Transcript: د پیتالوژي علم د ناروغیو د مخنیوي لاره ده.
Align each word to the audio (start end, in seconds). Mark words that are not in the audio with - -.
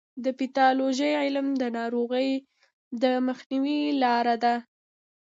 د 0.23 0.25
پیتالوژي 0.39 1.11
علم 1.21 1.47
د 1.61 1.63
ناروغیو 1.77 2.43
د 3.01 3.03
مخنیوي 3.27 3.81
لاره 4.01 4.35
ده. 4.43 4.55